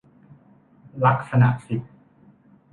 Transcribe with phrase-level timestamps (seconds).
[1.05, 1.81] ลักษณะสิบ